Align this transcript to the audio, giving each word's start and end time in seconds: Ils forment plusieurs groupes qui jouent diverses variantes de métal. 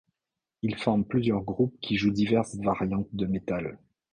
Ils 0.63 0.77
forment 0.77 1.05
plusieurs 1.05 1.43
groupes 1.43 1.79
qui 1.79 1.95
jouent 1.95 2.09
diverses 2.09 2.55
variantes 2.55 3.13
de 3.13 3.27
métal. 3.27 3.77